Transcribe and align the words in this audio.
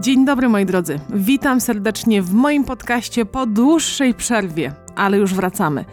Dzień 0.00 0.24
dobry 0.24 0.48
moi 0.48 0.66
drodzy. 0.66 1.00
Witam 1.14 1.60
serdecznie 1.60 2.22
w 2.22 2.34
moim 2.34 2.64
podcaście 2.64 3.24
po 3.24 3.46
dłuższej 3.46 4.14
przerwie, 4.14 4.72
ale 4.96 5.18
już 5.18 5.34
wracamy. 5.34 5.84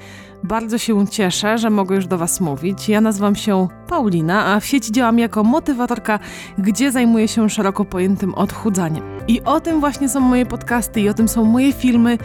Bardzo 0.44 0.78
się 0.78 1.08
cieszę, 1.08 1.58
że 1.58 1.70
mogę 1.70 1.96
już 1.96 2.08
do 2.08 2.18
Was 2.18 2.42
mówić. 2.42 2.90
Ja 2.90 3.02
nazywam 3.02 3.36
się 3.36 3.68
Paulina, 3.88 4.46
a 4.46 4.60
w 4.60 4.66
sieci 4.66 4.92
działam 4.92 5.20
jako 5.20 5.44
motywatorka, 5.44 6.20
gdzie 6.58 6.92
zajmuję 6.92 7.28
się 7.28 7.50
szeroko 7.50 7.86
pojętym 7.86 8.34
odchudzaniem. 8.34 9.04
I 9.28 9.42
o 9.42 9.60
tym 9.60 9.80
właśnie 9.80 10.10
są 10.10 10.20
moje 10.20 10.46
podcasty, 10.46 11.02
i 11.02 11.10
o 11.10 11.14
tym 11.14 11.28
są 11.28 11.46
moje 11.46 11.74
filmy. 11.74 12.18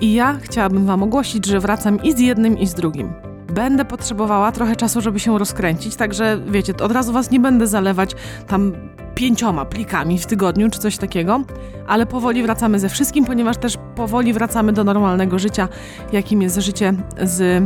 I 0.00 0.12
ja 0.12 0.38
chciałabym 0.42 0.86
Wam 0.86 1.02
ogłosić, 1.02 1.46
że 1.46 1.60
wracam 1.60 2.02
i 2.02 2.12
z 2.12 2.18
jednym, 2.18 2.58
i 2.58 2.66
z 2.66 2.74
drugim. 2.74 3.12
Będę 3.54 3.84
potrzebowała 3.84 4.52
trochę 4.52 4.76
czasu, 4.76 5.00
żeby 5.00 5.20
się 5.20 5.38
rozkręcić, 5.38 5.96
także 5.96 6.40
wiecie, 6.48 6.72
od 6.76 6.92
razu 6.92 7.12
Was 7.12 7.30
nie 7.30 7.40
będę 7.40 7.66
zalewać 7.66 8.14
tam 8.46 8.72
pięcioma 9.14 9.64
plikami 9.64 10.18
w 10.18 10.26
tygodniu 10.26 10.70
czy 10.70 10.78
coś 10.78 10.96
takiego, 10.96 11.40
ale 11.86 12.06
powoli 12.06 12.42
wracamy 12.42 12.78
ze 12.78 12.88
wszystkim, 12.88 13.24
ponieważ 13.24 13.56
też 13.56 13.78
powoli 13.96 14.32
wracamy 14.32 14.72
do 14.72 14.84
normalnego 14.84 15.38
życia, 15.38 15.68
jakim 16.12 16.42
jest 16.42 16.56
życie 16.56 16.92
z 17.22 17.64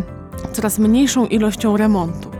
coraz 0.52 0.78
mniejszą 0.78 1.26
ilością 1.26 1.76
remontu. 1.76 2.30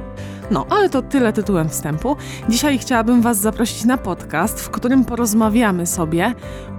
No, 0.51 0.67
ale 0.71 0.89
to 0.89 1.03
tyle 1.03 1.33
tytułem 1.33 1.69
wstępu. 1.69 2.17
Dzisiaj 2.49 2.79
chciałabym 2.79 3.23
Was 3.23 3.39
zaprosić 3.39 3.85
na 3.85 3.99
podcast, 3.99 4.61
w 4.61 4.71
którym 4.71 5.05
porozmawiamy 5.05 5.87
sobie 5.87 6.35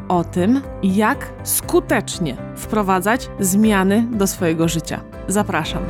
o 0.08 0.24
tym, 0.24 0.62
jak 0.84 1.34
skutecznie 1.44 2.38
wprowadzać 2.56 3.30
zmiany 3.40 4.08
do 4.12 4.28
swojego 4.28 4.68
życia. 4.68 5.02
Zapraszam. 5.28 5.84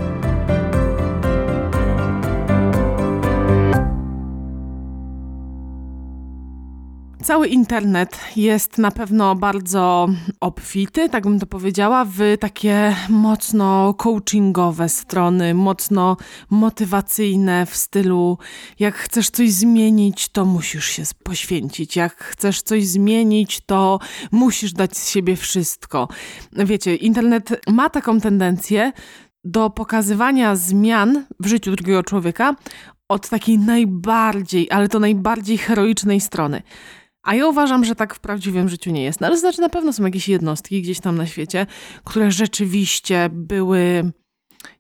Cały 7.30 7.48
internet 7.48 8.20
jest 8.36 8.78
na 8.78 8.92
pewno 8.92 9.36
bardzo 9.36 10.10
obfity, 10.40 11.10
tak 11.10 11.24
bym 11.24 11.40
to 11.40 11.46
powiedziała, 11.46 12.06
w 12.06 12.20
takie 12.40 12.96
mocno 13.10 13.94
coachingowe 13.94 14.90
strony, 14.90 15.54
mocno 15.54 16.18
motywacyjne 16.50 17.66
w 17.66 17.76
stylu 17.76 18.38
jak 18.80 18.96
chcesz 18.96 19.30
coś 19.30 19.52
zmienić, 19.52 20.30
to 20.30 20.46
musisz 20.46 20.86
się 20.86 21.04
poświęcić. 21.24 21.96
Jak 21.96 22.16
chcesz 22.16 22.62
coś 22.62 22.88
zmienić, 22.88 23.62
to 23.66 24.00
musisz 24.32 24.74
dać 24.74 24.98
z 24.98 25.10
siebie 25.10 25.36
wszystko. 25.36 26.08
Wiecie, 26.54 26.96
internet 26.96 27.62
ma 27.68 27.90
taką 27.90 28.20
tendencję 28.20 28.92
do 29.44 29.70
pokazywania 29.70 30.56
zmian 30.56 31.26
w 31.40 31.48
życiu 31.48 31.76
drugiego 31.76 32.04
człowieka 32.04 32.56
od 33.10 33.30
takiej 33.30 33.60
najbardziej, 33.60 34.72
ale 34.72 34.90
to 34.90 35.00
najbardziej 35.00 35.58
heroicznej 35.58 36.22
strony. 36.22 36.62
A 37.24 37.36
ja 37.36 37.48
uważam, 37.48 37.86
że 37.86 37.96
tak 37.96 38.16
w 38.16 38.20
prawdziwym 38.20 38.70
życiu 38.70 38.92
nie 38.92 39.04
jest. 39.04 39.22
No 39.22 39.28
ale 39.28 39.38
znaczy 39.38 39.62
na 39.62 39.70
pewno 39.70 39.94
są 39.94 40.06
jakieś 40.06 40.30
jednostki 40.30 40.82
gdzieś 40.82 41.00
tam 41.00 41.18
na 41.18 41.26
świecie, 41.26 41.66
które 42.04 42.32
rzeczywiście 42.32 43.30
były 43.32 44.12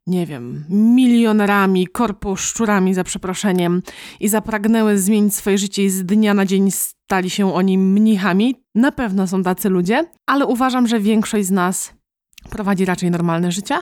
nie 0.07 0.25
wiem, 0.25 0.65
milionerami, 0.69 1.87
korposzczurami 1.87 2.93
za 2.93 3.03
przeproszeniem 3.03 3.81
i 4.19 4.27
zapragnęły 4.27 4.97
zmienić 4.97 5.35
swoje 5.35 5.57
życie 5.57 5.83
i 5.83 5.89
z 5.89 6.05
dnia 6.05 6.33
na 6.33 6.45
dzień 6.45 6.71
stali 6.71 7.29
się 7.29 7.53
oni 7.53 7.77
mnichami. 7.77 8.55
Na 8.75 8.91
pewno 8.91 9.27
są 9.27 9.43
tacy 9.43 9.69
ludzie, 9.69 10.05
ale 10.25 10.45
uważam, 10.45 10.87
że 10.87 10.99
większość 10.99 11.47
z 11.47 11.51
nas 11.51 11.98
prowadzi 12.49 12.85
raczej 12.85 13.11
normalne 13.11 13.51
życie 13.51 13.75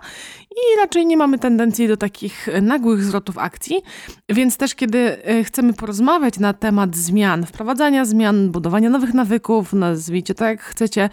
i 0.52 0.78
raczej 0.78 1.06
nie 1.06 1.18
mamy 1.18 1.40
tendencji 1.40 1.88
do 1.88 1.98
takich 1.98 2.48
nagłych 2.62 3.04
zwrotów 3.04 3.38
akcji, 3.38 3.82
więc 4.30 4.58
też 4.58 4.76
kiedy 4.76 5.24
e, 5.24 5.44
chcemy 5.44 5.74
porozmawiać 5.74 6.40
na 6.40 6.54
temat 6.54 6.96
zmian, 6.96 7.46
wprowadzania 7.46 8.06
zmian, 8.06 8.52
budowania 8.52 8.90
nowych 8.90 9.14
nawyków, 9.14 9.74
nazwijcie 9.74 10.34
to 10.34 10.46
jak 10.46 10.62
chcecie, 10.62 11.10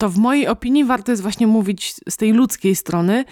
to 0.00 0.08
w 0.08 0.18
mojej 0.18 0.48
opinii 0.48 0.84
warto 0.84 1.12
jest 1.12 1.22
właśnie 1.22 1.46
mówić 1.46 1.94
z 2.08 2.16
tej 2.16 2.32
ludzkiej 2.32 2.76
strony, 2.76 3.24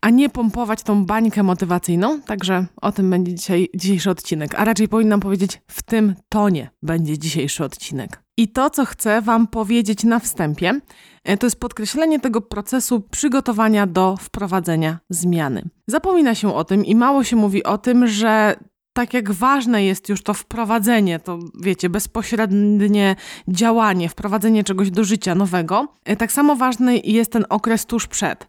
a 0.00 0.10
nie 0.10 0.28
pompować 0.28 0.82
tą 0.82 1.04
bańkę 1.04 1.42
motywacyjną. 1.42 2.22
Także 2.22 2.66
o 2.82 2.92
tym 2.92 3.10
będzie 3.10 3.34
dzisiaj, 3.34 3.68
dzisiejszy 3.74 4.10
odcinek, 4.10 4.54
a 4.54 4.64
raczej 4.64 4.88
powinnam 4.88 5.20
powiedzieć, 5.20 5.62
w 5.66 5.82
tym 5.82 6.14
tonie 6.28 6.70
będzie 6.82 7.18
dzisiejszy 7.18 7.64
odcinek. 7.64 8.22
I 8.36 8.48
to, 8.48 8.70
co 8.70 8.84
chcę 8.84 9.22
Wam 9.22 9.46
powiedzieć 9.46 10.04
na 10.04 10.18
wstępie, 10.18 10.80
e, 11.24 11.36
to 11.36 11.46
jest 11.46 11.60
podkreślenie 11.60 12.20
tego 12.20 12.40
procesu 12.40 13.00
przygotowania 13.00 13.86
do 13.86 14.16
wprowadzenia 14.20 14.98
zmiany. 15.10 15.62
Zapomina 15.86 16.34
się 16.34 16.54
o 16.54 16.64
tym 16.64 16.84
i 16.84 16.94
mało 16.94 17.24
się 17.24 17.36
mówi 17.36 17.64
o 17.64 17.78
tym, 17.78 18.06
że 18.06 18.56
tak 18.92 19.14
jak 19.14 19.32
ważne 19.32 19.84
jest 19.84 20.08
już 20.08 20.22
to 20.22 20.34
wprowadzenie, 20.34 21.20
to 21.20 21.38
wiecie, 21.60 21.90
bezpośrednie 21.90 23.16
działanie, 23.48 24.08
wprowadzenie 24.08 24.64
czegoś 24.64 24.90
do 24.90 25.04
życia 25.04 25.34
nowego, 25.34 25.88
e, 26.04 26.16
tak 26.16 26.32
samo 26.32 26.56
ważny 26.56 26.98
jest 26.98 27.32
ten 27.32 27.44
okres 27.48 27.86
tuż 27.86 28.06
przed. 28.06 28.46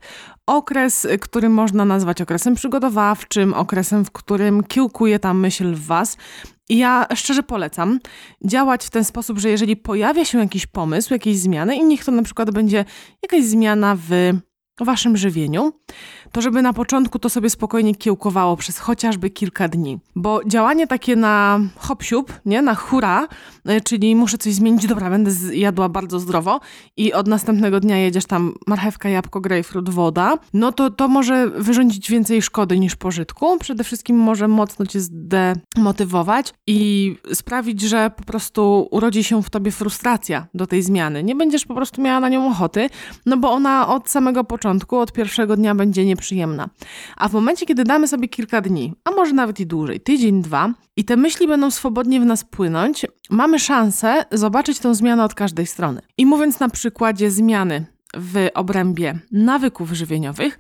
Okres, 0.50 1.08
który 1.22 1.50
można 1.50 1.86
nazwać 1.86 2.22
okresem 2.22 2.56
przygotowawczym, 2.56 3.54
okresem, 3.54 4.06
w 4.06 4.12
którym 4.12 4.64
kiełkuje 4.64 5.20
ta 5.20 5.34
myśl 5.34 5.74
w 5.74 5.86
Was. 5.86 6.18
I 6.70 6.78
ja 6.78 7.08
szczerze 7.16 7.44
polecam 7.44 8.00
działać 8.46 8.86
w 8.86 8.90
ten 8.90 9.04
sposób, 9.04 9.40
że 9.40 9.50
jeżeli 9.50 9.78
pojawia 9.78 10.26
się 10.26 10.40
jakiś 10.40 10.66
pomysł, 10.68 11.14
jakieś 11.14 11.38
zmiany, 11.38 11.76
i 11.76 11.84
niech 11.84 12.06
to 12.06 12.12
na 12.12 12.24
przykład 12.24 12.52
będzie 12.52 12.86
jakaś 13.24 13.44
zmiana 13.46 13.98
w 14.09 14.09
waszym 14.85 15.17
żywieniu, 15.17 15.73
to 16.31 16.41
żeby 16.41 16.62
na 16.62 16.73
początku 16.73 17.19
to 17.19 17.29
sobie 17.29 17.50
spokojnie 17.50 17.95
kiełkowało 17.95 18.57
przez 18.57 18.79
chociażby 18.79 19.29
kilka 19.29 19.67
dni. 19.67 20.00
Bo 20.16 20.41
działanie 20.45 20.88
takie 20.88 21.16
na 21.16 21.59
hop 21.78 22.03
nie, 22.45 22.62
na 22.62 22.75
hura, 22.75 23.28
e, 23.66 23.81
czyli 23.81 24.16
muszę 24.16 24.38
coś 24.38 24.53
zmienić, 24.53 24.88
dobra, 24.88 25.09
będę 25.09 25.31
jadła 25.53 25.90
bardzo 25.90 26.19
zdrowo 26.19 26.59
i 26.97 27.13
od 27.13 27.28
następnego 27.28 27.79
dnia 27.79 27.97
jedziesz 27.97 28.25
tam 28.25 28.53
marchewka, 28.67 29.09
jabłko, 29.09 29.41
grejpfrut, 29.41 29.90
woda, 29.90 30.38
no 30.53 30.72
to 30.72 30.90
to 30.90 31.07
może 31.07 31.50
wyrządzić 31.50 32.11
więcej 32.11 32.41
szkody 32.41 32.79
niż 32.79 32.96
pożytku. 32.96 33.57
Przede 33.59 33.84
wszystkim 33.84 34.17
może 34.17 34.47
mocno 34.47 34.85
cię 34.85 35.00
zdemotywować 35.00 36.53
i 36.67 37.16
sprawić, 37.34 37.81
że 37.81 38.11
po 38.17 38.23
prostu 38.23 38.88
urodzi 38.91 39.23
się 39.23 39.44
w 39.44 39.50
tobie 39.50 39.72
frustracja 39.72 40.47
do 40.53 40.67
tej 40.67 40.84
zmiany. 40.84 41.23
Nie 41.23 41.35
będziesz 41.35 41.66
po 41.66 41.75
prostu 41.75 42.01
miała 42.01 42.19
na 42.19 42.29
nią 42.29 42.50
ochoty, 42.51 42.90
no 43.25 43.38
bo 43.38 43.51
ona 43.51 43.88
od 43.88 44.09
samego 44.09 44.44
początku, 44.44 44.69
od 44.91 45.12
pierwszego 45.12 45.56
dnia 45.56 45.75
będzie 45.75 46.02
nie 46.02 46.07
nieprzyjemna. 46.07 46.69
A 47.18 47.30
w 47.30 47.34
momencie, 47.34 47.66
kiedy 47.66 47.84
damy 47.84 48.07
sobie 48.07 48.28
kilka 48.28 48.62
dni, 48.62 48.94
a 49.03 49.12
może 49.12 49.34
nawet 49.34 49.59
i 49.59 49.68
dłużej, 49.68 50.00
tydzień, 50.00 50.41
dwa, 50.41 50.74
i 50.96 51.06
te 51.06 51.18
myśli 51.18 51.47
będą 51.47 51.72
swobodnie 51.72 52.19
w 52.22 52.25
nas 52.25 52.44
płynąć, 52.44 53.06
mamy 53.29 53.59
szansę 53.59 54.25
zobaczyć 54.31 54.79
tę 54.79 54.96
zmianę 54.96 55.24
od 55.24 55.34
każdej 55.34 55.66
strony. 55.66 56.02
I 56.18 56.25
mówiąc 56.25 56.59
na 56.59 56.69
przykładzie 56.69 57.31
zmiany 57.31 57.85
w 58.18 58.47
obrębie 58.53 59.19
nawyków 59.31 59.91
żywieniowych, 59.91 60.59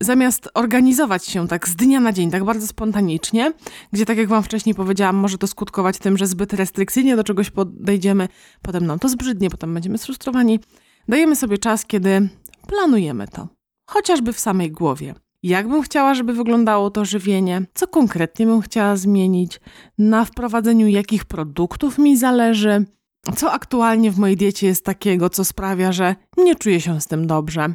zamiast 0.00 0.48
organizować 0.54 1.26
się 1.26 1.48
tak 1.48 1.68
z 1.68 1.76
dnia 1.76 2.00
na 2.00 2.12
dzień, 2.12 2.30
tak 2.30 2.44
bardzo 2.44 2.66
spontanicznie, 2.66 3.52
gdzie 3.92 4.06
tak 4.06 4.18
jak 4.18 4.28
Wam 4.28 4.42
wcześniej 4.42 4.74
powiedziałam, 4.74 5.16
może 5.16 5.38
to 5.38 5.46
skutkować 5.46 5.98
tym, 5.98 6.18
że 6.18 6.26
zbyt 6.26 6.52
restrykcyjnie 6.52 7.16
do 7.16 7.24
czegoś 7.24 7.50
podejdziemy, 7.50 8.28
potem 8.62 8.86
nam 8.86 8.98
to 8.98 9.08
zbrzydnie, 9.08 9.50
potem 9.50 9.74
będziemy 9.74 9.98
sfrustrowani. 9.98 10.60
Dajemy 11.08 11.36
sobie 11.36 11.58
czas, 11.58 11.86
kiedy 11.86 12.28
planujemy 12.66 13.28
to. 13.28 13.48
Chociażby 13.86 14.32
w 14.32 14.40
samej 14.40 14.70
głowie. 14.70 15.14
Jak 15.42 15.68
bym 15.68 15.82
chciała, 15.82 16.14
żeby 16.14 16.32
wyglądało 16.32 16.90
to 16.90 17.04
żywienie, 17.04 17.62
co 17.74 17.86
konkretnie 17.86 18.46
bym 18.46 18.60
chciała 18.60 18.96
zmienić, 18.96 19.60
na 19.98 20.24
wprowadzeniu 20.24 20.88
jakich 20.88 21.24
produktów 21.24 21.98
mi 21.98 22.16
zależy, 22.16 22.84
co 23.36 23.52
aktualnie 23.52 24.10
w 24.10 24.18
mojej 24.18 24.36
diecie 24.36 24.66
jest 24.66 24.84
takiego, 24.84 25.30
co 25.30 25.44
sprawia, 25.44 25.92
że 25.92 26.16
nie 26.36 26.54
czuję 26.54 26.80
się 26.80 27.00
z 27.00 27.06
tym 27.06 27.26
dobrze, 27.26 27.74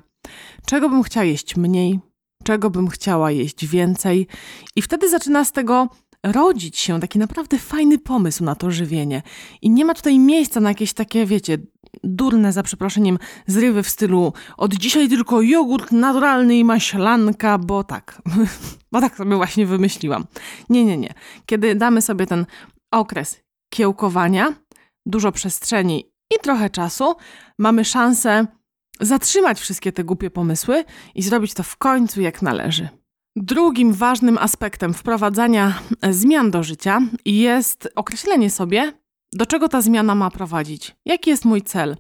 czego 0.66 0.90
bym 0.90 1.04
chciała 1.04 1.26
jeść 1.26 1.56
mniej, 1.56 2.00
czego 2.44 2.70
bym 2.70 2.88
chciała 2.88 3.32
jeść 3.32 3.66
więcej, 3.66 4.28
i 4.76 4.82
wtedy 4.82 5.10
zaczyna 5.10 5.46
z 5.46 5.52
tego 5.52 5.90
rodzić 6.24 6.78
się 6.78 7.00
taki 7.00 7.20
naprawdę 7.20 7.58
fajny 7.58 7.98
pomysł 7.98 8.44
na 8.44 8.56
to 8.56 8.72
żywienie. 8.72 9.22
I 9.62 9.70
nie 9.70 9.86
ma 9.86 9.94
tutaj 9.94 10.20
miejsca 10.20 10.60
na 10.60 10.70
jakieś 10.70 10.94
takie, 10.94 11.26
wiecie, 11.26 11.58
durne, 12.04 12.54
za 12.54 12.64
przeproszeniem, 12.64 13.20
zrywy 13.48 13.84
w 13.84 13.90
stylu 13.90 14.34
od 14.58 14.74
dzisiaj 14.74 15.10
tylko 15.10 15.42
jogurt 15.42 15.92
naturalny 15.92 16.58
i 16.58 16.64
maślanka, 16.66 17.58
bo 17.58 17.84
tak, 17.84 18.22
bo 18.92 19.02
tak 19.02 19.16
sobie 19.18 19.36
właśnie 19.36 19.66
wymyśliłam. 19.66 20.26
Nie, 20.70 20.86
nie, 20.86 20.98
nie. 20.98 21.14
Kiedy 21.46 21.76
damy 21.76 22.02
sobie 22.02 22.28
ten 22.28 22.46
okres 22.92 23.40
kiełkowania, 23.74 24.54
dużo 25.06 25.32
przestrzeni 25.32 26.12
i 26.36 26.40
trochę 26.42 26.70
czasu, 26.70 27.16
mamy 27.60 27.86
szansę 27.86 28.48
zatrzymać 29.00 29.60
wszystkie 29.60 29.92
te 29.92 30.04
głupie 30.04 30.30
pomysły 30.30 30.84
i 31.16 31.24
zrobić 31.24 31.54
to 31.54 31.64
w 31.64 31.78
końcu 31.78 32.22
jak 32.22 32.42
należy. 32.42 32.90
Drugim 33.36 33.94
ważnym 33.94 34.38
aspektem 34.38 34.94
wprowadzania 34.94 35.80
zmian 36.10 36.52
do 36.52 36.64
życia 36.64 37.02
jest 37.26 37.90
określenie 37.96 38.50
sobie, 38.50 38.94
do 39.34 39.46
czego 39.46 39.70
ta 39.70 39.82
zmiana 39.82 40.16
ma 40.16 40.32
prowadzić? 40.32 40.96
Jaki 41.06 41.30
jest 41.30 41.46
mój 41.46 41.62
cel? 41.62 41.98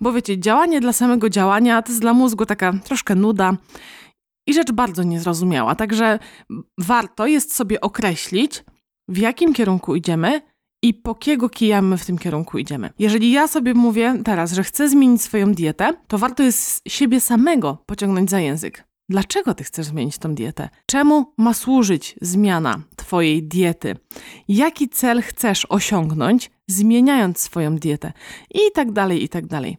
Bo 0.00 0.12
wiecie, 0.12 0.38
działanie 0.38 0.80
dla 0.80 0.92
samego 0.92 1.30
działania 1.30 1.82
to 1.82 1.88
jest 1.88 2.00
dla 2.00 2.14
mózgu 2.14 2.46
taka 2.46 2.72
troszkę 2.72 3.14
nuda 3.14 3.56
i 4.46 4.54
rzecz 4.54 4.72
bardzo 4.72 5.02
niezrozumiała. 5.02 5.74
Także 5.74 6.18
warto 6.78 7.26
jest 7.26 7.54
sobie 7.54 7.80
określić, 7.80 8.64
w 9.08 9.18
jakim 9.18 9.52
kierunku 9.52 9.96
idziemy 9.96 10.40
i 10.82 10.94
po 10.94 11.14
kiego 11.14 11.48
kijamy 11.48 11.98
w 11.98 12.06
tym 12.06 12.18
kierunku 12.18 12.58
idziemy. 12.58 12.90
Jeżeli 12.98 13.32
ja 13.32 13.48
sobie 13.48 13.74
mówię 13.74 14.14
teraz, 14.24 14.52
że 14.52 14.64
chcę 14.64 14.88
zmienić 14.88 15.22
swoją 15.22 15.52
dietę, 15.52 15.92
to 16.08 16.18
warto 16.18 16.42
jest 16.42 16.82
siebie 16.88 17.20
samego 17.20 17.78
pociągnąć 17.86 18.30
za 18.30 18.40
język. 18.40 18.84
Dlaczego 19.08 19.54
ty 19.54 19.64
chcesz 19.64 19.86
zmienić 19.86 20.18
tą 20.18 20.34
dietę? 20.34 20.68
Czemu 20.86 21.32
ma 21.38 21.54
służyć 21.54 22.16
zmiana 22.20 22.80
twojej 22.96 23.42
diety? 23.42 23.96
Jaki 24.48 24.88
cel 24.88 25.22
chcesz 25.22 25.66
osiągnąć, 25.68 26.50
zmieniając 26.66 27.38
swoją 27.38 27.76
dietę? 27.76 28.12
I 28.50 28.58
tak 28.74 28.92
dalej, 28.92 29.24
i 29.24 29.28
tak 29.28 29.46
dalej. 29.46 29.78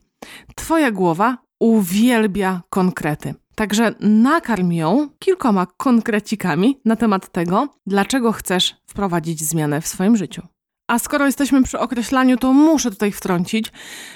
Twoja 0.56 0.92
głowa 0.92 1.38
uwielbia 1.60 2.62
konkrety. 2.70 3.34
Także 3.56 3.96
nakarm 4.00 4.72
ją 4.72 5.10
kilkoma 5.20 5.68
konkrecikami 5.78 6.80
na 6.86 6.96
temat 6.96 7.32
tego, 7.32 7.68
dlaczego 7.88 8.32
chcesz 8.32 8.76
wprowadzić 8.86 9.44
zmianę 9.44 9.82
w 9.82 9.88
swoim 9.88 10.18
życiu. 10.18 10.42
A 10.88 11.00
skoro 11.00 11.26
jesteśmy 11.26 11.64
przy 11.64 11.80
określaniu, 11.80 12.38
to 12.38 12.54
muszę 12.54 12.92
tutaj 12.92 13.12
wtrącić, 13.12 13.72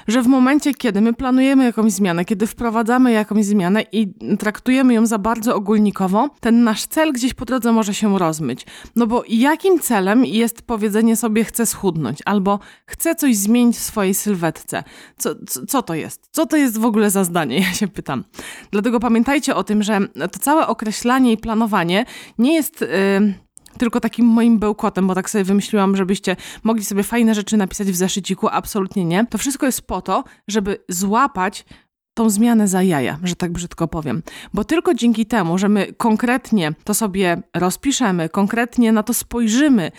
że 0.08 0.22
w 0.22 0.28
momencie, 0.28 0.74
kiedy 0.74 1.02
my 1.02 1.14
planujemy 1.14 1.64
jakąś 1.66 1.92
zmianę, 1.92 2.26
kiedy 2.26 2.48
wprowadzamy 2.48 3.12
jakąś 3.12 3.46
zmianę 3.46 3.84
i 3.92 4.14
traktujemy 4.40 4.94
ją 4.94 5.06
za 5.06 5.18
bardzo 5.18 5.56
ogólnikowo, 5.56 6.30
ten 6.40 6.64
nasz 6.64 6.86
cel 6.86 7.14
gdzieś 7.14 7.34
po 7.34 7.46
drodze 7.46 7.72
może 7.72 7.94
się 7.94 8.20
rozmyć. 8.20 8.66
No 8.96 9.08
bo 9.08 9.24
jakim 9.30 9.80
celem 9.80 10.26
jest 10.26 10.62
powiedzenie 10.62 11.16
sobie 11.16 11.44
chcę 11.44 11.66
schudnąć 11.66 12.20
albo 12.26 12.60
chcę 12.86 13.16
coś 13.16 13.38
zmienić 13.38 13.78
w 13.78 13.84
swojej 13.84 14.14
sylwetce? 14.14 14.84
Co, 15.18 15.36
co, 15.48 15.66
co 15.66 15.82
to 15.82 15.94
jest? 15.94 16.30
Co 16.32 16.46
to 16.46 16.58
jest 16.58 16.78
w 16.78 16.86
ogóle 16.86 17.10
za 17.10 17.24
zdanie? 17.24 17.60
Ja 17.60 17.74
się 17.74 17.88
pytam. 17.88 18.24
Dlatego 18.72 19.00
pamiętajcie 19.00 19.56
o 19.56 19.64
tym, 19.64 19.84
że 19.84 20.00
to 20.32 20.40
całe 20.40 20.68
określanie 20.68 21.32
i 21.32 21.38
planowanie 21.38 22.06
nie 22.38 22.54
jest. 22.54 22.82
Yy, 22.82 23.49
tylko 23.78 24.00
takim 24.00 24.26
moim 24.26 24.60
bełkotem, 24.60 25.08
bo 25.08 25.16
tak 25.16 25.30
sobie 25.30 25.44
wymyśliłam, 25.44 25.96
żebyście 25.96 26.36
mogli 26.64 26.86
sobie 26.86 27.04
fajne 27.04 27.36
rzeczy 27.36 27.58
napisać 27.58 27.88
w 27.88 27.96
zeszyciku. 27.96 28.48
Absolutnie 28.52 29.06
nie. 29.06 29.26
To 29.26 29.38
wszystko 29.38 29.66
jest 29.66 29.82
po 29.82 30.02
to, 30.02 30.24
żeby 30.48 30.78
złapać 30.90 31.66
tą 32.14 32.30
zmianę 32.30 32.68
za 32.68 32.84
jaja, 32.84 33.20
że 33.24 33.36
tak 33.36 33.52
brzydko 33.52 33.88
powiem. 33.88 34.24
Bo 34.54 34.64
tylko 34.64 34.94
dzięki 34.94 35.26
temu, 35.26 35.58
że 35.58 35.70
my 35.70 35.94
konkretnie 35.94 36.74
to 36.84 36.94
sobie 36.94 37.42
rozpiszemy, 37.56 38.30
konkretnie 38.30 38.92
na 38.92 39.04
to 39.04 39.14
spojrzymy 39.14 39.92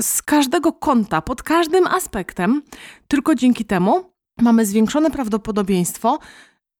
z 0.00 0.22
każdego 0.22 0.72
kąta, 0.72 1.22
pod 1.22 1.42
każdym 1.42 1.86
aspektem, 1.86 2.62
tylko 3.08 3.34
dzięki 3.34 3.64
temu 3.64 4.12
mamy 4.40 4.66
zwiększone 4.66 5.10
prawdopodobieństwo, 5.10 6.18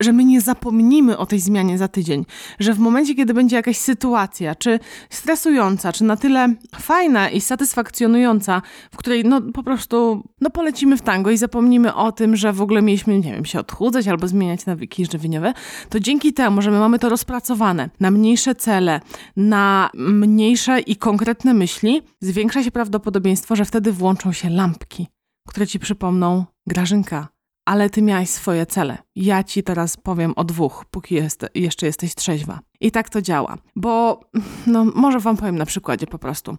że 0.03 0.13
my 0.13 0.25
nie 0.25 0.41
zapomnimy 0.41 1.19
o 1.19 1.27
tej 1.27 1.41
zmianie 1.41 1.79
za 1.79 1.89
tydzień, 1.89 2.25
że 2.59 2.75
w 2.75 2.79
momencie, 2.79 3.15
kiedy 3.15 3.35
będzie 3.35 3.57
jakaś 3.57 3.77
sytuacja, 3.77 4.55
czy 4.55 4.79
stresująca, 5.11 5.93
czy 5.93 6.05
na 6.05 6.17
tyle 6.17 6.55
fajna 6.79 7.31
i 7.31 7.41
satysfakcjonująca, 7.41 8.63
w 8.93 8.97
której 8.97 9.25
no 9.25 9.43
po 9.43 9.63
prostu 9.63 10.25
no 10.41 10.51
polecimy 10.51 10.97
w 10.97 11.03
tango 11.03 11.31
i 11.31 11.37
zapomnimy 11.37 11.95
o 11.95 12.13
tym, 12.13 12.37
że 12.37 12.53
w 12.53 12.63
ogóle 12.63 12.83
mieliśmy, 12.83 13.19
nie 13.19 13.33
wiem, 13.33 13.45
się 13.45 13.61
odchudzać 13.61 14.09
albo 14.09 14.29
zmieniać 14.29 14.67
nawyki 14.67 15.07
żywieniowe, 15.07 15.53
to 15.89 16.01
dzięki 16.01 16.33
temu, 16.33 16.63
że 16.63 16.71
my 16.71 16.79
mamy 16.79 16.99
to 16.99 17.09
rozpracowane 17.09 17.91
na 18.01 18.11
mniejsze 18.11 18.55
cele, 18.55 19.01
na 19.37 19.91
mniejsze 19.95 20.81
i 20.81 20.97
konkretne 20.97 21.55
myśli, 21.55 22.03
zwiększa 22.21 22.63
się 22.63 22.71
prawdopodobieństwo, 22.71 23.57
że 23.57 23.65
wtedy 23.65 23.93
włączą 23.93 24.33
się 24.33 24.51
lampki, 24.51 25.09
które 25.49 25.67
ci 25.67 25.79
przypomną 25.79 26.45
Grażynka, 26.67 27.29
ale 27.69 27.91
ty 27.91 28.03
miałeś 28.03 28.31
swoje 28.31 28.67
cele. 28.67 28.99
Ja 29.17 29.45
ci 29.45 29.63
teraz 29.63 29.97
powiem 29.97 30.33
o 30.37 30.45
dwóch, 30.45 30.85
póki 30.91 31.15
jest, 31.15 31.47
jeszcze 31.55 31.87
jesteś 31.87 32.15
trzeźwa. 32.15 32.61
I 32.81 32.91
tak 32.91 33.11
to 33.11 33.23
działa, 33.23 33.59
bo 33.77 34.21
no, 34.67 34.85
może 34.85 35.21
wam 35.21 35.37
powiem 35.37 35.59
na 35.59 35.67
przykładzie 35.67 36.07
po 36.07 36.19
prostu. 36.19 36.57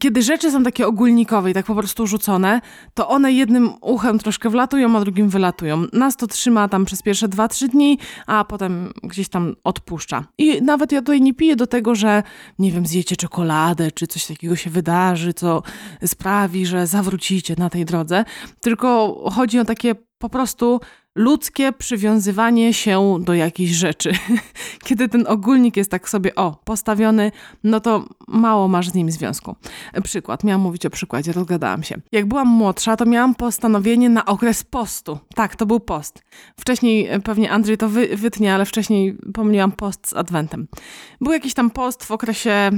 Kiedy 0.00 0.22
rzeczy 0.22 0.50
są 0.50 0.62
takie 0.62 0.86
ogólnikowe 0.86 1.50
i 1.50 1.54
tak 1.54 1.66
po 1.66 1.74
prostu 1.74 2.06
rzucone, 2.06 2.60
to 2.94 3.08
one 3.08 3.32
jednym 3.32 3.70
uchem 3.80 4.18
troszkę 4.18 4.50
wlatują, 4.50 4.96
a 4.96 5.00
drugim 5.00 5.28
wylatują. 5.28 5.84
Nas 5.92 6.16
to 6.16 6.26
trzyma 6.26 6.68
tam 6.68 6.84
przez 6.84 7.02
pierwsze 7.02 7.28
2-3 7.28 7.68
dni, 7.68 7.98
a 8.26 8.44
potem 8.44 8.92
gdzieś 9.02 9.28
tam 9.28 9.56
odpuszcza. 9.64 10.24
I 10.38 10.62
nawet 10.62 10.92
ja 10.92 11.00
tutaj 11.00 11.20
nie 11.20 11.34
piję 11.34 11.56
do 11.56 11.66
tego, 11.66 11.94
że 11.94 12.22
nie 12.58 12.72
wiem, 12.72 12.86
zjecie 12.86 13.16
czekoladę, 13.16 13.90
czy 13.90 14.06
coś 14.06 14.26
takiego 14.26 14.56
się 14.56 14.70
wydarzy, 14.70 15.34
co 15.34 15.62
sprawi, 16.06 16.66
że 16.66 16.86
zawrócicie 16.86 17.54
na 17.58 17.70
tej 17.70 17.84
drodze, 17.84 18.24
tylko 18.60 19.14
chodzi 19.34 19.58
o 19.58 19.64
takie 19.64 19.94
po 20.18 20.28
prostu 20.28 20.80
ludzkie 21.14 21.72
przywiązywanie 21.72 22.74
się 22.74 23.18
do 23.20 23.34
jakichś 23.34 23.72
rzeczy. 23.72 24.12
Kiedy 24.86 25.08
ten 25.08 25.26
ogólnik 25.26 25.76
jest 25.76 25.90
tak 25.90 26.08
sobie, 26.08 26.34
o, 26.34 26.60
postawiony, 26.64 27.32
no 27.64 27.80
to 27.80 28.04
mało 28.28 28.68
masz 28.68 28.88
z 28.88 28.94
nim 28.94 29.10
związku. 29.10 29.56
Przykład, 30.04 30.44
miałam 30.44 30.60
mówić 30.60 30.86
o 30.86 30.90
przykładzie, 30.90 31.32
rozgadałam 31.32 31.82
się. 31.82 32.00
Jak 32.12 32.26
byłam 32.26 32.48
młodsza, 32.48 32.96
to 32.96 33.06
miałam 33.06 33.34
postanowienie 33.34 34.08
na 34.08 34.24
okres 34.24 34.64
postu. 34.64 35.18
Tak, 35.34 35.56
to 35.56 35.66
był 35.66 35.80
post. 35.80 36.22
Wcześniej, 36.60 37.08
e, 37.08 37.20
pewnie 37.20 37.50
Andrzej 37.50 37.78
to 37.78 37.88
wy, 37.88 38.16
wytnie, 38.16 38.54
ale 38.54 38.64
wcześniej 38.64 39.18
pomyliłam 39.34 39.72
post 39.72 40.08
z 40.08 40.14
adwentem. 40.14 40.68
Był 41.20 41.32
jakiś 41.32 41.54
tam 41.54 41.70
post 41.70 42.04
w 42.04 42.10
okresie 42.10 42.70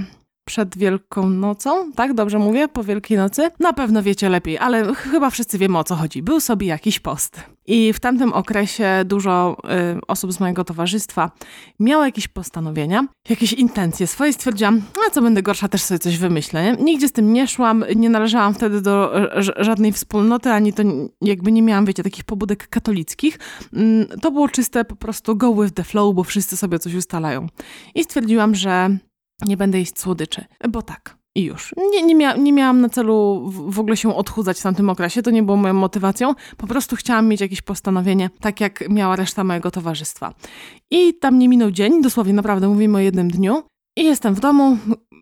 przed 0.44 0.78
Wielką 0.78 1.30
Nocą, 1.30 1.92
tak? 1.92 2.14
Dobrze 2.14 2.38
mówię? 2.38 2.68
Po 2.68 2.84
Wielkiej 2.84 3.18
Nocy? 3.18 3.50
Na 3.60 3.72
pewno 3.72 4.02
wiecie 4.02 4.28
lepiej, 4.28 4.58
ale 4.58 4.94
chyba 4.94 5.30
wszyscy 5.30 5.58
wiemy 5.58 5.78
o 5.78 5.84
co 5.84 5.96
chodzi. 5.96 6.22
Był 6.22 6.40
sobie 6.40 6.66
jakiś 6.66 7.00
post. 7.00 7.40
I 7.66 7.92
w 7.92 8.00
tamtym 8.00 8.32
okresie 8.32 9.02
dużo 9.04 9.56
y, 9.96 10.00
osób 10.08 10.32
z 10.32 10.40
mojego 10.40 10.64
towarzystwa 10.64 11.30
miało 11.80 12.04
jakieś 12.04 12.28
postanowienia, 12.28 13.06
jakieś 13.28 13.52
intencje 13.52 14.06
swoje. 14.06 14.32
Stwierdziłam, 14.32 14.82
a 15.08 15.10
co 15.10 15.22
będę 15.22 15.42
gorsza, 15.42 15.68
też 15.68 15.82
sobie 15.82 15.98
coś 15.98 16.18
wymyślę. 16.18 16.64
Nie? 16.64 16.84
Nigdzie 16.84 17.08
z 17.08 17.12
tym 17.12 17.32
nie 17.32 17.48
szłam, 17.48 17.84
nie 17.96 18.10
należałam 18.10 18.54
wtedy 18.54 18.80
do 18.80 19.12
żadnej 19.56 19.92
wspólnoty, 19.92 20.50
ani 20.50 20.72
to 20.72 20.82
jakby 21.20 21.52
nie 21.52 21.62
miałam, 21.62 21.84
wiecie, 21.84 22.02
takich 22.02 22.24
pobudek 22.24 22.68
katolickich. 22.68 23.38
Mm, 23.72 24.06
to 24.20 24.30
było 24.30 24.48
czyste 24.48 24.84
po 24.84 24.96
prostu 24.96 25.36
go 25.36 25.54
with 25.54 25.74
the 25.74 25.84
flow, 25.84 26.14
bo 26.14 26.24
wszyscy 26.24 26.56
sobie 26.56 26.78
coś 26.78 26.94
ustalają. 26.94 27.46
I 27.94 28.04
stwierdziłam, 28.04 28.54
że 28.54 28.98
nie 29.46 29.56
będę 29.56 29.78
jeść 29.78 29.98
słodyczy, 29.98 30.44
bo 30.68 30.82
tak. 30.82 31.22
I 31.34 31.44
już. 31.44 31.74
Nie, 31.92 32.02
nie, 32.02 32.14
mia 32.14 32.36
nie 32.36 32.52
miałam 32.52 32.80
na 32.80 32.88
celu 32.88 33.42
w, 33.50 33.80
ogóle 33.80 33.96
się 33.96 34.16
odchudzać 34.16 34.60
w 34.60 34.62
tamtym 34.62 34.90
okresie, 34.90 35.22
to 35.22 35.30
nie 35.30 35.42
było 35.42 35.56
moją 35.56 35.74
motywacją. 35.74 36.34
Po 36.56 36.66
prostu 36.66 36.96
chciałam 36.96 37.28
mieć 37.28 37.40
jakieś 37.40 37.62
postanowienie, 37.62 38.30
tak 38.40 38.60
jak 38.60 38.88
miała 38.88 39.16
reszta 39.16 39.44
mojego 39.44 39.70
towarzystwa. 39.70 40.34
I 40.90 41.14
tam 41.14 41.38
nie 41.38 41.48
minął 41.48 41.70
dzień, 41.70 42.02
dosłownie 42.02 42.32
naprawdę 42.32 42.68
mówimy 42.68 42.98
o 42.98 43.00
jednym 43.00 43.30
dniu. 43.30 43.62
I 43.96 44.04
jestem 44.04 44.34
w 44.34 44.40
domu, 44.40 44.78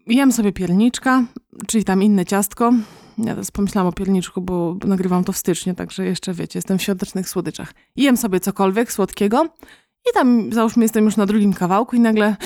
jem 0.06 0.32
sobie 0.32 0.52
pierniczka, 0.52 1.24
czyli 1.66 1.84
tam 1.84 2.02
inne 2.02 2.26
ciastko. 2.26 2.72
Ja 3.18 3.34
teraz 3.34 3.50
pomyślałam 3.50 3.88
o 3.88 3.92
pierniczku, 3.92 4.40
bo 4.40 4.76
nagrywam 4.84 5.24
to 5.24 5.32
w 5.32 5.36
styczniu, 5.36 5.74
także 5.74 6.04
jeszcze 6.04 6.34
wiecie, 6.34 6.58
jestem 6.58 6.78
w 6.78 6.82
świątecznych 6.82 7.28
słodyczach. 7.28 7.74
Jem 7.96 8.16
sobie 8.16 8.40
cokolwiek 8.40 8.92
słodkiego 8.92 9.44
i 10.10 10.14
tam 10.14 10.52
załóżmy 10.52 10.84
jestem 10.84 11.04
już 11.04 11.16
na 11.16 11.26
drugim 11.26 11.52
kawałku 11.52 11.96
i 11.96 12.00
nagle, 12.00 12.36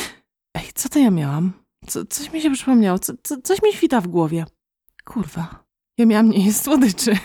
ej, 0.54 0.64
co 0.75 0.88
to 0.88 0.99
ja 0.99 1.11
miałam? 1.11 1.63
Co, 1.87 2.05
coś 2.05 2.33
mi 2.33 2.41
się 2.41 2.50
przypomniało, 2.50 2.99
co, 2.99 3.12
co, 3.23 3.41
coś 3.43 3.62
mi 3.62 3.73
świta 3.73 4.00
w 4.00 4.09
głowie. 4.09 4.45
Kurwa. 5.05 5.64
Ja 5.99 6.07
miałam 6.07 6.31
nie 6.31 6.47
jest 6.47 6.64
słodyczy. 6.64 7.17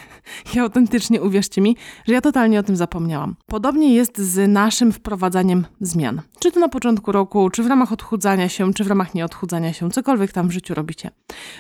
Ja 0.56 0.62
autentycznie, 0.64 1.22
uwierzcie 1.22 1.62
mi, 1.62 1.78
że 2.08 2.14
ja 2.14 2.22
totalnie 2.22 2.60
o 2.60 2.64
tym 2.64 2.76
zapomniałam. 2.76 3.36
Podobnie 3.46 3.96
jest 3.96 4.18
z 4.18 4.52
naszym 4.52 4.92
wprowadzaniem 4.92 5.66
zmian. 5.82 6.22
Czy 6.40 6.52
to 6.52 6.60
na 6.60 6.70
początku 6.70 7.12
roku, 7.12 7.50
czy 7.50 7.64
w 7.64 7.68
ramach 7.68 7.92
odchudzania 7.92 8.50
się, 8.50 8.74
czy 8.74 8.84
w 8.84 8.88
ramach 8.88 9.14
nieodchudzania 9.14 9.74
się, 9.74 9.92
cokolwiek 9.92 10.32
tam 10.32 10.48
w 10.48 10.52
życiu 10.52 10.74
robicie. 10.74 11.12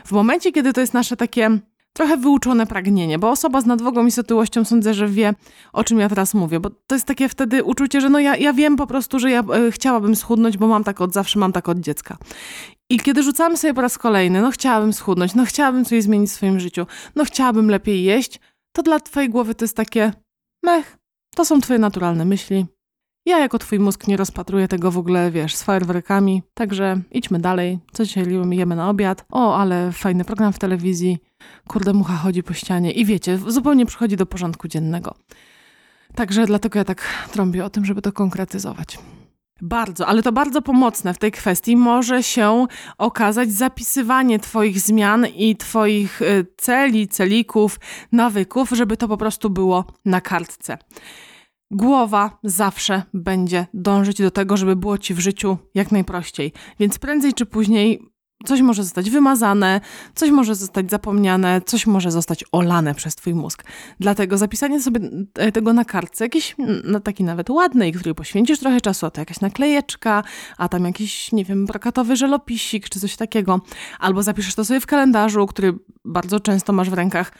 W 0.05 0.11
momencie, 0.11 0.51
kiedy 0.51 0.73
to 0.73 0.81
jest 0.81 0.93
nasze 0.93 1.17
takie 1.17 1.59
trochę 1.99 2.17
wyuczone 2.17 2.67
pragnienie, 2.67 3.19
bo 3.19 3.29
osoba 3.29 3.61
z 3.61 3.65
nadwagą 3.65 4.05
i 4.05 4.11
sotyłością 4.11 4.65
sądzę, 4.65 4.93
że 4.93 5.07
wie, 5.07 5.33
o 5.73 5.83
czym 5.83 5.99
ja 5.99 6.09
teraz 6.09 6.33
mówię, 6.33 6.59
bo 6.59 6.69
to 6.69 6.95
jest 6.95 7.05
takie 7.05 7.29
wtedy 7.29 7.63
uczucie, 7.63 8.01
że 8.01 8.09
no 8.09 8.19
ja, 8.19 8.35
ja 8.35 8.53
wiem 8.53 8.75
po 8.75 8.87
prostu, 8.87 9.19
że 9.19 9.31
ja 9.31 9.39
e, 9.39 9.71
chciałabym 9.71 10.15
schudnąć, 10.15 10.57
bo 10.57 10.67
mam 10.67 10.83
tak 10.83 11.01
od 11.01 11.13
zawsze, 11.13 11.39
mam 11.39 11.51
tak 11.51 11.69
od 11.69 11.79
dziecka. 11.79 12.17
I 12.89 12.99
kiedy 12.99 13.23
rzucamy 13.23 13.57
sobie 13.57 13.73
po 13.73 13.81
raz 13.81 13.97
kolejny, 13.97 14.41
no 14.41 14.51
chciałabym 14.51 14.93
schudnąć, 14.93 15.35
no 15.35 15.45
chciałabym 15.45 15.85
coś 15.85 16.03
zmienić 16.03 16.29
w 16.29 16.33
swoim 16.33 16.59
życiu, 16.59 16.85
no 17.15 17.25
chciałabym 17.25 17.69
lepiej 17.69 18.03
jeść, 18.03 18.39
to 18.75 18.83
dla 18.83 18.99
twojej 18.99 19.29
głowy 19.29 19.55
to 19.55 19.65
jest 19.65 19.77
takie, 19.77 20.13
mech, 20.63 20.97
to 21.35 21.45
są 21.45 21.61
twoje 21.61 21.79
naturalne 21.79 22.25
myśli. 22.25 22.65
Ja 23.25 23.39
jako 23.39 23.59
twój 23.59 23.79
mózg 23.79 24.07
nie 24.07 24.17
rozpatruję 24.17 24.67
tego 24.67 24.91
w 24.91 24.97
ogóle, 24.97 25.31
wiesz, 25.31 25.55
z 25.55 25.63
fajerwerkami, 25.63 26.43
także 26.53 27.01
idźmy 27.11 27.39
dalej. 27.39 27.79
Co 27.93 28.05
dzisiaj 28.05 28.25
jemy 28.51 28.75
na 28.75 28.89
obiad? 28.89 29.25
O, 29.31 29.57
ale 29.57 29.91
fajny 29.91 30.25
program 30.25 30.53
w 30.53 30.59
telewizji. 30.59 31.28
Kurde, 31.67 31.93
mucha 31.93 32.17
chodzi 32.17 32.43
po 32.43 32.53
ścianie 32.53 32.91
i 32.91 33.05
wiecie, 33.05 33.37
zupełnie 33.47 33.85
przychodzi 33.85 34.17
do 34.17 34.25
porządku 34.25 34.67
dziennego. 34.67 35.15
Także 36.15 36.45
dlatego 36.45 36.79
ja 36.79 36.85
tak 36.85 37.27
trąbię 37.31 37.65
o 37.65 37.69
tym, 37.69 37.85
żeby 37.85 38.01
to 38.01 38.11
konkretyzować. 38.11 38.99
Bardzo, 39.61 40.07
ale 40.07 40.23
to 40.23 40.31
bardzo 40.31 40.61
pomocne 40.61 41.13
w 41.13 41.17
tej 41.17 41.31
kwestii 41.31 41.77
może 41.77 42.23
się 42.23 42.65
okazać 42.97 43.51
zapisywanie 43.51 44.39
Twoich 44.39 44.79
zmian 44.79 45.25
i 45.35 45.55
Twoich 45.55 46.21
y, 46.21 46.45
celi, 46.57 47.07
celików, 47.07 47.79
nawyków, 48.11 48.69
żeby 48.69 48.97
to 48.97 49.07
po 49.07 49.17
prostu 49.17 49.49
było 49.49 49.85
na 50.05 50.21
kartce. 50.21 50.77
Głowa 51.71 52.39
zawsze 52.43 53.03
będzie 53.13 53.67
dążyć 53.73 54.17
do 54.17 54.31
tego, 54.31 54.57
żeby 54.57 54.75
było 54.75 54.97
Ci 54.97 55.13
w 55.13 55.19
życiu 55.19 55.57
jak 55.75 55.91
najprościej, 55.91 56.53
więc 56.79 56.99
prędzej 56.99 57.33
czy 57.33 57.45
później 57.45 58.09
Coś 58.45 58.61
może 58.61 58.83
zostać 58.83 59.09
wymazane, 59.09 59.81
coś 60.15 60.29
może 60.29 60.55
zostać 60.55 60.89
zapomniane, 60.89 61.61
coś 61.65 61.87
może 61.87 62.11
zostać 62.11 62.43
olane 62.51 62.95
przez 62.95 63.15
twój 63.15 63.33
mózg. 63.35 63.63
Dlatego 63.99 64.37
zapisanie 64.37 64.81
sobie 64.81 64.99
e, 65.35 65.51
tego 65.51 65.73
na 65.73 65.85
kartce, 65.85 66.25
jakiś 66.25 66.55
no, 66.83 66.99
taki 66.99 67.23
nawet 67.23 67.49
ładnej, 67.49 67.93
której 67.93 68.15
poświęcisz 68.15 68.59
trochę 68.59 68.81
czasu, 68.81 69.05
a 69.05 69.11
to 69.11 69.21
jakaś 69.21 69.39
naklejeczka, 69.39 70.23
a 70.57 70.69
tam 70.69 70.85
jakiś, 70.85 71.31
nie 71.31 71.45
wiem, 71.45 71.65
brokatowy 71.65 72.15
żelopisik 72.15 72.89
czy 72.89 72.99
coś 72.99 73.15
takiego, 73.15 73.61
albo 73.99 74.23
zapiszesz 74.23 74.55
to 74.55 74.65
sobie 74.65 74.79
w 74.79 74.85
kalendarzu, 74.85 75.47
który 75.47 75.73
bardzo 76.05 76.39
często 76.39 76.73
masz 76.73 76.89
w 76.89 76.93
rękach, 76.93 77.31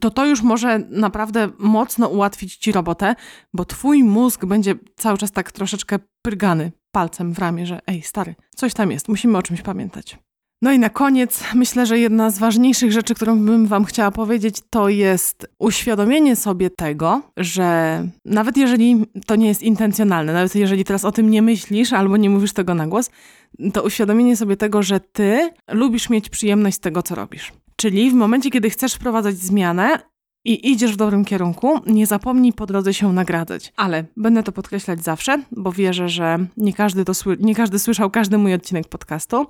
to 0.00 0.10
to 0.10 0.26
już 0.26 0.42
może 0.42 0.78
naprawdę 0.78 1.48
mocno 1.58 2.08
ułatwić 2.08 2.56
ci 2.56 2.72
robotę, 2.72 3.14
bo 3.54 3.64
twój 3.64 4.04
mózg 4.04 4.44
będzie 4.44 4.74
cały 4.96 5.18
czas 5.18 5.32
tak 5.32 5.52
troszeczkę 5.52 5.98
prygany 6.22 6.72
palcem 6.90 7.32
w 7.32 7.38
ramię, 7.38 7.66
że 7.66 7.80
ej, 7.86 8.02
stary, 8.02 8.34
coś 8.56 8.74
tam 8.74 8.90
jest, 8.90 9.08
musimy 9.08 9.38
o 9.38 9.42
czymś 9.42 9.62
pamiętać. 9.62 10.18
No 10.62 10.72
i 10.72 10.78
na 10.78 10.90
koniec 10.90 11.44
myślę, 11.54 11.86
że 11.86 11.98
jedna 11.98 12.30
z 12.30 12.38
ważniejszych 12.38 12.92
rzeczy, 12.92 13.14
którą 13.14 13.38
bym 13.38 13.66
Wam 13.66 13.84
chciała 13.84 14.10
powiedzieć, 14.10 14.56
to 14.70 14.88
jest 14.88 15.46
uświadomienie 15.58 16.36
sobie 16.36 16.70
tego, 16.70 17.22
że 17.36 18.02
nawet 18.24 18.56
jeżeli 18.56 19.06
to 19.26 19.36
nie 19.36 19.48
jest 19.48 19.62
intencjonalne, 19.62 20.32
nawet 20.32 20.54
jeżeli 20.54 20.84
teraz 20.84 21.04
o 21.04 21.12
tym 21.12 21.30
nie 21.30 21.42
myślisz 21.42 21.92
albo 21.92 22.16
nie 22.16 22.30
mówisz 22.30 22.52
tego 22.52 22.74
na 22.74 22.86
głos, 22.86 23.10
to 23.72 23.82
uświadomienie 23.82 24.36
sobie 24.36 24.56
tego, 24.56 24.82
że 24.82 25.00
Ty 25.00 25.50
lubisz 25.68 26.10
mieć 26.10 26.28
przyjemność 26.28 26.76
z 26.76 26.80
tego, 26.80 27.02
co 27.02 27.14
robisz. 27.14 27.52
Czyli 27.76 28.10
w 28.10 28.14
momencie, 28.14 28.50
kiedy 28.50 28.70
chcesz 28.70 28.94
wprowadzać 28.94 29.36
zmianę, 29.36 29.98
i 30.44 30.70
idziesz 30.70 30.92
w 30.92 30.96
dobrym 30.96 31.24
kierunku, 31.24 31.80
nie 31.86 32.06
zapomnij 32.06 32.52
po 32.52 32.66
drodze 32.66 32.94
się 32.94 33.12
nagradzać. 33.12 33.72
Ale 33.76 34.04
będę 34.16 34.42
to 34.42 34.52
podkreślać 34.52 35.04
zawsze, 35.04 35.42
bo 35.52 35.72
wierzę, 35.72 36.08
że 36.08 36.46
nie 36.56 36.72
każdy, 36.72 37.04
to 37.04 37.12
nie 37.40 37.54
każdy 37.54 37.78
słyszał 37.78 38.10
każdy 38.10 38.38
mój 38.38 38.54
odcinek 38.54 38.88
podcastu. 38.88 39.46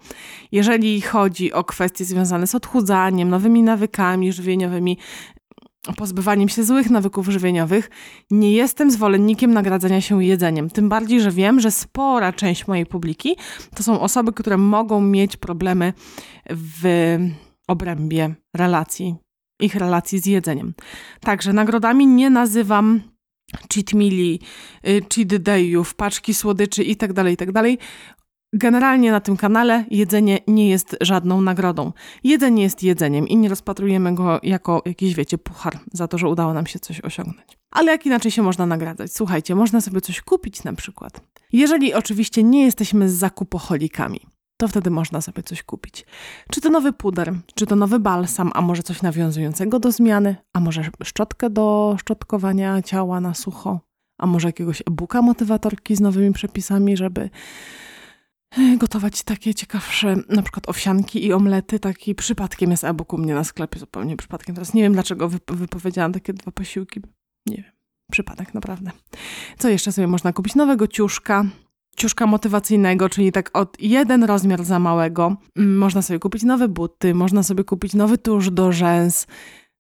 Jeżeli 0.52 1.00
chodzi 1.00 1.52
o 1.52 1.64
kwestie 1.64 2.04
związane 2.04 2.46
z 2.46 2.54
odchudzaniem, 2.54 3.28
nowymi 3.30 3.62
nawykami 3.62 4.32
żywieniowymi, 4.32 4.98
pozbywaniem 5.96 6.48
się 6.48 6.64
złych 6.64 6.90
nawyków 6.90 7.28
żywieniowych, 7.28 7.90
nie 8.30 8.52
jestem 8.52 8.90
zwolennikiem 8.90 9.54
nagradzania 9.54 10.00
się 10.00 10.24
jedzeniem. 10.24 10.70
Tym 10.70 10.88
bardziej, 10.88 11.20
że 11.20 11.30
wiem, 11.30 11.60
że 11.60 11.70
spora 11.70 12.32
część 12.32 12.66
mojej 12.66 12.86
publiki 12.86 13.36
to 13.76 13.82
są 13.82 14.00
osoby, 14.00 14.32
które 14.32 14.56
mogą 14.58 15.00
mieć 15.00 15.36
problemy 15.36 15.92
w 16.50 16.82
obrębie 17.68 18.34
relacji 18.56 19.14
ich 19.60 19.74
relacji 19.74 20.18
z 20.18 20.26
jedzeniem. 20.26 20.74
Także 21.20 21.52
nagrodami 21.52 22.06
nie 22.06 22.30
nazywam 22.30 23.00
cheat 23.74 23.92
meali, 23.92 24.40
y, 24.88 25.00
cheat 25.14 25.36
dayów, 25.36 25.94
paczki 25.94 26.34
słodyczy 26.34 26.84
itd., 26.84 27.14
tak 27.14 27.26
itd. 27.30 27.52
Tak 27.52 27.86
Generalnie 28.54 29.10
na 29.10 29.20
tym 29.20 29.36
kanale 29.36 29.84
jedzenie 29.90 30.38
nie 30.46 30.68
jest 30.68 30.96
żadną 31.00 31.40
nagrodą. 31.40 31.92
Jedzenie 32.24 32.62
jest 32.62 32.82
jedzeniem 32.82 33.28
i 33.28 33.36
nie 33.36 33.48
rozpatrujemy 33.48 34.14
go 34.14 34.40
jako 34.42 34.82
jakiś, 34.86 35.14
wiecie, 35.14 35.38
puchar 35.38 35.78
za 35.92 36.08
to, 36.08 36.18
że 36.18 36.28
udało 36.28 36.54
nam 36.54 36.66
się 36.66 36.78
coś 36.78 37.00
osiągnąć. 37.00 37.58
Ale 37.70 37.92
jak 37.92 38.06
inaczej 38.06 38.30
się 38.30 38.42
można 38.42 38.66
nagradzać? 38.66 39.14
Słuchajcie, 39.14 39.54
można 39.54 39.80
sobie 39.80 40.00
coś 40.00 40.20
kupić 40.20 40.64
na 40.64 40.72
przykład. 40.72 41.20
Jeżeli 41.52 41.94
oczywiście 41.94 42.42
nie 42.42 42.64
jesteśmy 42.64 43.10
zakupoholikami 43.10 44.20
to 44.62 44.68
wtedy 44.68 44.90
można 44.90 45.20
sobie 45.20 45.42
coś 45.42 45.62
kupić. 45.62 46.06
Czy 46.50 46.60
to 46.60 46.70
nowy 46.70 46.92
puder, 46.92 47.34
czy 47.54 47.66
to 47.66 47.76
nowy 47.76 47.98
balsam, 47.98 48.50
a 48.54 48.60
może 48.60 48.82
coś 48.82 49.02
nawiązującego 49.02 49.78
do 49.78 49.92
zmiany, 49.92 50.36
a 50.52 50.60
może 50.60 50.82
szczotkę 51.04 51.50
do 51.50 51.96
szczotkowania 52.00 52.82
ciała 52.82 53.20
na 53.20 53.34
sucho, 53.34 53.80
a 54.18 54.26
może 54.26 54.48
jakiegoś 54.48 54.80
e-booka 54.80 55.22
motywatorki 55.22 55.96
z 55.96 56.00
nowymi 56.00 56.32
przepisami, 56.32 56.96
żeby 56.96 57.30
e, 58.58 58.76
gotować 58.76 59.22
takie 59.22 59.54
ciekawsze, 59.54 60.16
na 60.28 60.42
przykład 60.42 60.68
owsianki 60.68 61.26
i 61.26 61.32
omlety. 61.32 61.78
Taki 61.78 62.14
przypadkiem 62.14 62.70
jest 62.70 62.84
e-book 62.84 63.12
u 63.12 63.18
mnie 63.18 63.34
na 63.34 63.44
sklepie, 63.44 63.78
zupełnie 63.78 64.16
przypadkiem. 64.16 64.54
Teraz 64.54 64.74
nie 64.74 64.82
wiem, 64.82 64.92
dlaczego 64.92 65.28
wypowiedziałam 65.48 66.12
takie 66.12 66.32
dwa 66.32 66.52
posiłki. 66.52 67.00
Nie 67.46 67.56
wiem. 67.56 67.72
Przypadek, 68.10 68.54
naprawdę. 68.54 68.90
Co 69.58 69.68
jeszcze 69.68 69.92
sobie 69.92 70.06
można 70.06 70.32
kupić? 70.32 70.54
Nowego 70.54 70.86
ciuszka, 70.86 71.44
ciuszka 71.96 72.26
motywacyjnego, 72.26 73.08
czyli 73.08 73.32
tak 73.32 73.50
od 73.52 73.76
jeden 73.80 74.24
rozmiar 74.24 74.64
za 74.64 74.78
małego. 74.78 75.36
Mm, 75.56 75.78
można 75.78 76.02
sobie 76.02 76.18
kupić 76.18 76.42
nowe 76.42 76.68
buty, 76.68 77.14
można 77.14 77.42
sobie 77.42 77.64
kupić 77.64 77.94
nowy 77.94 78.18
tusz 78.18 78.50
do 78.50 78.72
rzęs. 78.72 79.26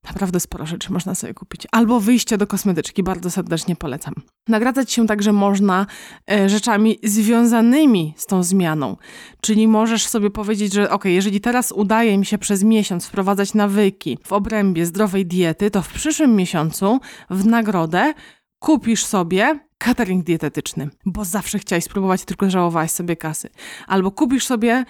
Naprawdę 0.04 0.40
sporo 0.40 0.66
rzeczy 0.66 0.92
można 0.92 1.14
sobie 1.14 1.34
kupić. 1.34 1.66
Albo 1.72 2.00
wyjście 2.00 2.38
do 2.38 2.46
kosmetyczki, 2.46 3.02
bardzo 3.02 3.30
serdecznie 3.30 3.76
polecam. 3.76 4.14
Nagradzać 4.48 4.92
się 4.92 5.06
także 5.06 5.32
można 5.32 5.86
e, 6.30 6.48
rzeczami 6.48 6.98
związanymi 7.04 8.14
z 8.16 8.26
tą 8.26 8.42
zmianą. 8.42 8.96
Czyli 9.40 9.68
możesz 9.68 10.06
sobie 10.06 10.30
powiedzieć, 10.30 10.72
że 10.72 10.90
ok, 10.90 11.04
jeżeli 11.04 11.40
teraz 11.40 11.72
udaje 11.72 12.18
mi 12.18 12.26
się 12.26 12.38
przez 12.38 12.64
miesiąc 12.64 13.06
wprowadzać 13.06 13.54
nawyki 13.54 14.18
w 14.24 14.32
obrębie 14.32 14.86
zdrowej 14.86 15.26
diety, 15.26 15.70
to 15.70 15.82
w 15.82 15.92
przyszłym 15.92 16.36
miesiącu 16.36 17.00
w 17.30 17.46
nagrodę 17.46 18.14
kupisz 18.58 19.04
sobie 19.04 19.60
catering 19.82 20.24
dietetyczny, 20.24 20.88
bo 21.06 21.24
zawsze 21.24 21.58
chciałeś 21.58 21.84
spróbować, 21.84 22.24
tylko 22.24 22.50
żałowałaś 22.50 22.90
sobie 22.90 23.16
kasy. 23.16 23.48
Albo 23.86 24.10
kupisz 24.10 24.46
sobie, 24.46 24.84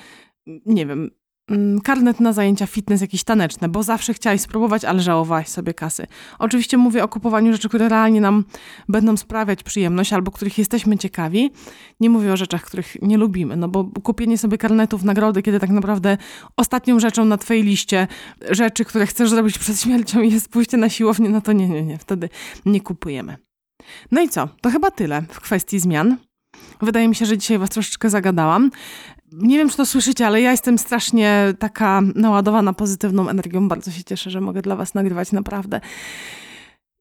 nie 0.66 0.86
wiem, 0.86 1.10
mm, 1.48 1.80
karnet 1.80 2.20
na 2.20 2.32
zajęcia 2.32 2.66
fitness 2.66 3.00
jakieś 3.00 3.24
taneczne, 3.24 3.68
bo 3.68 3.82
zawsze 3.82 4.14
chciałaś 4.14 4.40
spróbować, 4.40 4.84
ale 4.84 5.02
żałowałaś 5.02 5.48
sobie 5.48 5.74
kasy. 5.74 6.06
Oczywiście 6.38 6.76
mówię 6.76 7.04
o 7.04 7.08
kupowaniu 7.08 7.52
rzeczy, 7.52 7.68
które 7.68 7.88
realnie 7.88 8.20
nam 8.20 8.44
będą 8.88 9.16
sprawiać 9.16 9.62
przyjemność 9.62 10.12
albo 10.12 10.30
których 10.30 10.58
jesteśmy 10.58 10.98
ciekawi. 10.98 11.50
Nie 12.00 12.10
mówię 12.10 12.32
o 12.32 12.36
rzeczach, 12.36 12.64
których 12.64 13.02
nie 13.02 13.18
lubimy, 13.18 13.56
no 13.56 13.68
bo 13.68 13.84
kupienie 13.84 14.38
sobie 14.38 14.58
karnetów, 14.58 15.04
nagrody, 15.04 15.42
kiedy 15.42 15.60
tak 15.60 15.70
naprawdę 15.70 16.18
ostatnią 16.56 17.00
rzeczą 17.00 17.24
na 17.24 17.36
twojej 17.36 17.62
liście 17.62 18.08
rzeczy, 18.50 18.84
które 18.84 19.06
chcesz 19.06 19.30
zrobić 19.30 19.58
przed 19.58 19.80
śmiercią 19.80 20.22
jest 20.22 20.48
pójście 20.48 20.76
na 20.76 20.88
siłownię, 20.88 21.28
no 21.28 21.40
to 21.40 21.52
nie, 21.52 21.68
nie, 21.68 21.82
nie, 21.82 21.98
wtedy 21.98 22.28
nie 22.66 22.80
kupujemy. 22.80 23.51
No 24.10 24.20
i 24.20 24.28
co? 24.28 24.48
To 24.60 24.70
chyba 24.70 24.90
tyle 24.90 25.22
w 25.28 25.40
kwestii 25.40 25.78
zmian. 25.78 26.16
Wydaje 26.82 27.08
mi 27.08 27.14
się, 27.14 27.26
że 27.26 27.38
dzisiaj 27.38 27.58
Was 27.58 27.70
troszeczkę 27.70 28.10
zagadałam. 28.10 28.70
Nie 29.32 29.58
wiem, 29.58 29.68
czy 29.68 29.76
to 29.76 29.86
słyszycie, 29.86 30.26
ale 30.26 30.40
ja 30.40 30.50
jestem 30.50 30.78
strasznie 30.78 31.54
taka 31.58 32.00
naładowana 32.14 32.72
pozytywną 32.72 33.28
energią. 33.28 33.68
Bardzo 33.68 33.90
się 33.90 34.04
cieszę, 34.04 34.30
że 34.30 34.40
mogę 34.40 34.62
dla 34.62 34.76
Was 34.76 34.94
nagrywać 34.94 35.32
naprawdę. 35.32 35.80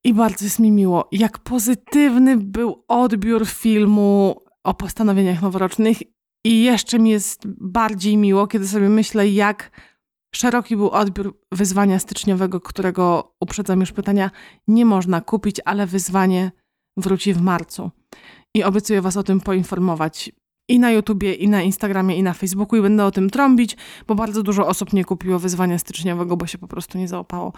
I 0.03 0.13
bardzo 0.13 0.45
jest 0.45 0.59
mi 0.59 0.71
miło, 0.71 1.07
jak 1.11 1.39
pozytywny 1.39 2.37
był 2.37 2.83
odbiór 2.87 3.47
filmu 3.47 4.35
o 4.63 4.73
postanowieniach 4.73 5.41
noworocznych. 5.41 5.97
I 6.45 6.63
jeszcze 6.63 6.99
mi 6.99 7.09
jest 7.09 7.41
bardziej 7.47 8.17
miło, 8.17 8.47
kiedy 8.47 8.67
sobie 8.67 8.89
myślę, 8.89 9.29
jak 9.29 9.71
szeroki 10.35 10.75
był 10.75 10.89
odbiór 10.89 11.39
wyzwania 11.51 11.99
styczniowego, 11.99 12.61
którego, 12.61 13.35
uprzedzam 13.39 13.79
już 13.79 13.91
pytania, 13.91 14.31
nie 14.67 14.85
można 14.85 15.21
kupić, 15.21 15.57
ale 15.65 15.87
wyzwanie 15.87 16.51
wróci 17.01 17.33
w 17.33 17.41
marcu. 17.41 17.91
I 18.53 18.63
obiecuję 18.63 19.01
Was 19.01 19.17
o 19.17 19.23
tym 19.23 19.41
poinformować 19.41 20.31
i 20.71 20.79
na 20.79 20.91
YouTubie, 20.91 21.33
i 21.33 21.49
na 21.49 21.61
Instagramie, 21.61 22.15
i 22.15 22.23
na 22.23 22.33
Facebooku 22.33 22.79
i 22.79 22.81
będę 22.81 23.05
o 23.05 23.11
tym 23.11 23.29
trąbić, 23.29 23.77
bo 24.07 24.15
bardzo 24.15 24.43
dużo 24.43 24.67
osób 24.67 24.93
nie 24.93 25.05
kupiło 25.05 25.39
wyzwania 25.39 25.77
styczniowego, 25.77 26.37
bo 26.37 26.47
się 26.47 26.57
po 26.57 26.67
prostu 26.67 26.97
nie 26.97 27.07
załapało. 27.07 27.53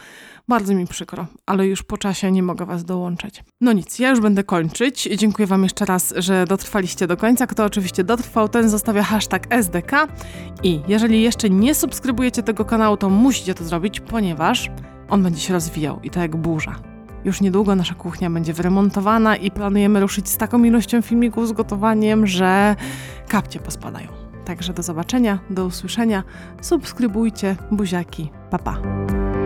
Bardzo 0.47 0.73
mi 0.75 0.87
przykro, 0.87 1.27
ale 1.45 1.67
już 1.67 1.83
po 1.83 1.97
czasie 1.97 2.31
nie 2.31 2.43
mogę 2.43 2.65
Was 2.65 2.85
dołączać. 2.85 3.43
No 3.61 3.73
nic, 3.73 3.99
ja 3.99 4.09
już 4.09 4.19
będę 4.19 4.43
kończyć. 4.43 5.09
Dziękuję 5.17 5.47
Wam 5.47 5.63
jeszcze 5.63 5.85
raz, 5.85 6.13
że 6.17 6.45
dotrwaliście 6.45 7.07
do 7.07 7.17
końca. 7.17 7.47
Kto 7.47 7.65
oczywiście 7.65 8.03
dotrwał, 8.03 8.49
ten 8.49 8.69
zostawia 8.69 9.03
hashtag 9.03 9.47
SDK 9.49 10.07
i 10.63 10.79
jeżeli 10.87 11.21
jeszcze 11.21 11.49
nie 11.49 11.75
subskrybujecie 11.75 12.43
tego 12.43 12.65
kanału, 12.65 12.97
to 12.97 13.09
musicie 13.09 13.53
to 13.53 13.63
zrobić, 13.63 13.99
ponieważ 13.99 14.69
on 15.09 15.23
będzie 15.23 15.41
się 15.41 15.53
rozwijał 15.53 15.99
i 16.03 16.09
to 16.09 16.19
jak 16.19 16.35
burza. 16.35 16.92
Już 17.25 17.41
niedługo 17.41 17.75
nasza 17.75 17.95
kuchnia 17.95 18.29
będzie 18.29 18.53
wyremontowana 18.53 19.35
i 19.35 19.51
planujemy 19.51 19.99
ruszyć 19.99 20.29
z 20.29 20.37
taką 20.37 20.63
ilością 20.63 21.01
filmików 21.01 21.47
z 21.47 21.51
gotowaniem, 21.51 22.27
że 22.27 22.75
kapcie 23.27 23.59
pospadają. 23.59 24.07
Także 24.45 24.73
do 24.73 24.83
zobaczenia, 24.83 25.39
do 25.49 25.65
usłyszenia. 25.65 26.23
Subskrybujcie, 26.61 27.55
buziaki, 27.71 28.29
papa. 28.49 28.73
Pa. 28.73 29.42